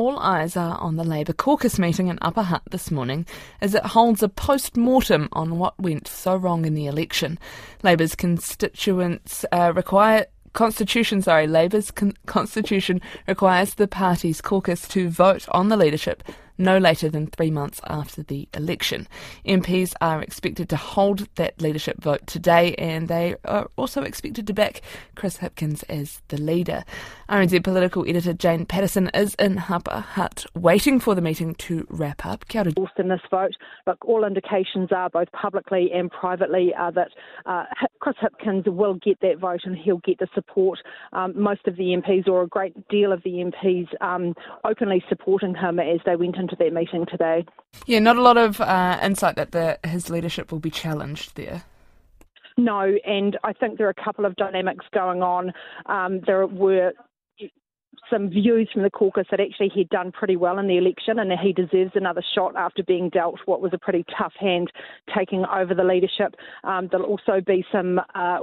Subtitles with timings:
[0.00, 3.26] all eyes are on the Labour caucus meeting in Upper Hutt this morning
[3.60, 7.38] as it holds a post mortem on what went so wrong in the election.
[7.82, 10.24] Labour's constituents uh, require
[10.54, 16.22] constitution, sorry, Labour's con- constitution requires the party's caucus to vote on the leadership
[16.60, 19.08] no later than three months after the election.
[19.46, 24.52] MPs are expected to hold that leadership vote today and they are also expected to
[24.52, 24.82] back
[25.14, 26.84] Chris Hipkins as the leader.
[27.28, 32.24] RNZ political editor Jane Patterson is in Upper Hutt waiting for the meeting to wrap
[32.26, 32.46] up.
[32.48, 32.90] Kia ora.
[32.98, 33.56] In this vote,
[33.86, 37.08] look, all indications are both publicly and privately are that
[37.46, 37.64] uh,
[38.00, 40.80] Chris Hipkins will get that vote and he'll get the support.
[41.12, 44.34] Um, most of the MPs, or a great deal of the MPs, um,
[44.64, 47.44] openly supporting him as they went into to their meeting today.
[47.86, 51.64] Yeah, not a lot of uh, insight that the, his leadership will be challenged there.
[52.56, 55.52] No, and I think there are a couple of dynamics going on.
[55.86, 56.92] Um, there were
[58.10, 61.30] some views from the caucus that actually he'd done pretty well in the election and
[61.30, 64.70] that he deserves another shot after being dealt what was a pretty tough hand
[65.16, 66.34] taking over the leadership.
[66.64, 68.40] Um, there'll also be some uh,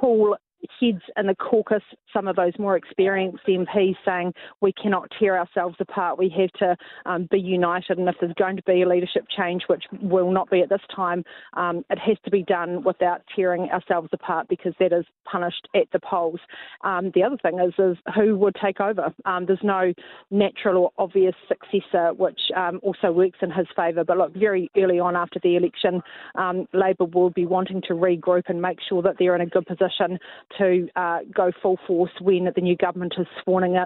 [0.00, 0.36] cool
[0.80, 5.76] heads in the caucus, some of those more experienced MPs saying we cannot tear ourselves
[5.80, 6.18] apart.
[6.18, 9.62] We have to um, be united, and if there's going to be a leadership change,
[9.68, 13.70] which will not be at this time, um, it has to be done without tearing
[13.70, 16.40] ourselves apart because that is punished at the polls.
[16.82, 19.14] Um, the other thing is, is who would take over.
[19.24, 19.92] Um, there's no
[20.30, 24.04] natural or obvious successor, which um, also works in his favour.
[24.04, 26.02] But look, very early on after the election,
[26.34, 29.66] um, Labour will be wanting to regroup and make sure that they're in a good
[29.66, 30.18] position
[30.58, 33.76] to uh, go full force when the new government is sworn in,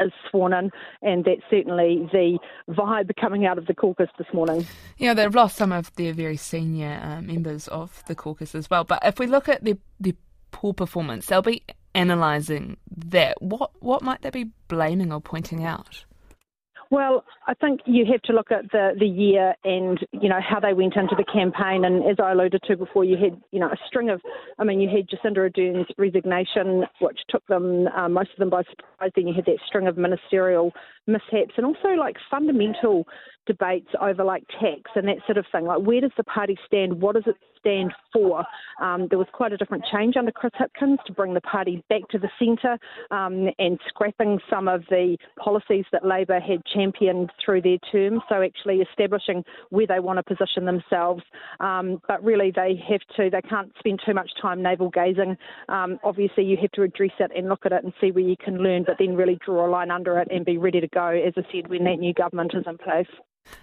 [0.00, 0.70] is sworn in,
[1.02, 4.66] and that's certainly the vibe coming out of the caucus this morning.
[4.98, 8.84] Yeah, they've lost some of their very senior uh, members of the caucus as well.
[8.84, 10.14] But if we look at the the
[10.50, 11.62] poor performance, they'll be
[11.94, 13.40] analysing that.
[13.40, 16.04] What what might they be blaming or pointing out?
[16.90, 20.58] Well, I think you have to look at the, the year and, you know, how
[20.58, 21.84] they went into the campaign.
[21.84, 24.20] And as I alluded to before, you had, you know, a string of,
[24.58, 28.64] I mean, you had Jacinda Ardern's resignation, which took them, uh, most of them by
[28.64, 29.12] surprise.
[29.14, 30.72] Then you had that string of ministerial
[31.06, 33.06] mishaps and also like fundamental
[33.46, 35.66] debates over like tax and that sort of thing.
[35.66, 37.00] Like, where does the party stand?
[37.00, 38.44] What does it stand for?
[38.80, 42.02] Um, there was quite a different change under Chris Hipkins to bring the party back
[42.10, 42.78] to the centre
[43.10, 48.20] um, and scrapping some of the policies that Labour had championed through their term.
[48.28, 51.22] So, actually establishing where they want to position themselves.
[51.60, 55.36] Um, but really, they have to, they can't spend too much time navel gazing.
[55.68, 58.36] Um, obviously, you have to address it and look at it and see where you
[58.42, 61.08] can learn, but then really draw a line under it and be ready to go,
[61.08, 63.06] as I said, when that new government is in place.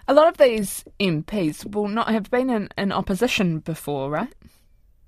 [0.06, 4.34] A lot of these MPs will not have been in, in opposition before, right?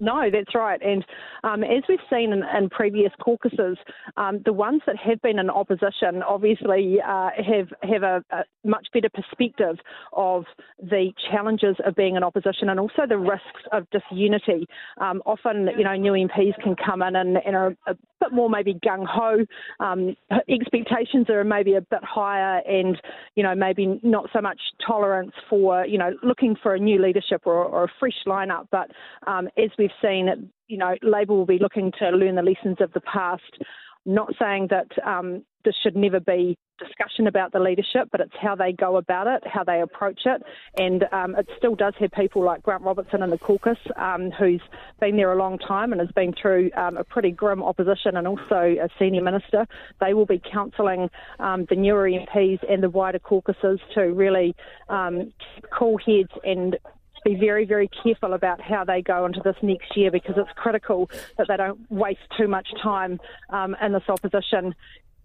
[0.01, 0.81] No, that's right.
[0.83, 1.05] And
[1.45, 3.77] um, as we've seen in, in previous caucuses,
[4.17, 8.89] um, the ones that have been in opposition obviously uh, have have a, a, much
[8.95, 9.77] better perspective
[10.15, 10.45] of
[10.79, 14.67] the challenges of being in opposition and also the risks of disunity.
[14.99, 17.77] Um, often, you know, new MPs can come in and, and are
[18.21, 19.45] bit more maybe gung ho.
[19.81, 20.17] Um,
[20.49, 23.01] expectations are maybe a bit higher, and
[23.35, 27.43] you know, maybe not so much tolerance for you know looking for a new leadership
[27.45, 28.69] or, or a fresh lineup.
[28.71, 28.91] But
[29.27, 32.93] um, as we've seen, you know, Labour will be looking to learn the lessons of
[32.93, 33.43] the past.
[34.06, 38.55] Not saying that um, this should never be discussion about the leadership, but it's how
[38.55, 40.43] they go about it, how they approach it,
[40.78, 44.62] and um, it still does have people like Grant Robertson in the caucus, um, who's
[44.99, 48.27] been there a long time and has been through um, a pretty grim opposition, and
[48.27, 49.66] also a senior minister.
[50.00, 54.56] They will be counselling um, the newer MPs and the wider caucuses to really
[54.89, 56.78] um, keep cool heads and
[57.25, 61.11] be very, very careful about how they go into this next year because it's critical
[61.39, 63.21] that they don't waste too much time
[63.51, 64.75] um, in this opposition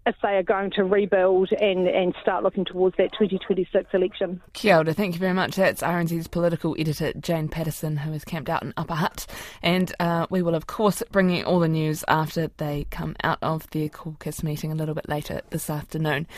[0.06, 4.40] if they are going to rebuild and, and start looking towards that 2026 election.
[4.52, 5.56] Kia ora, thank you very much.
[5.56, 9.26] That's RNZ's political editor Jane Patterson, who is camped out in Upper Hutt.
[9.62, 13.38] And uh, we will, of course, bring you all the news after they come out
[13.42, 16.28] of their caucus meeting a little bit later this afternoon.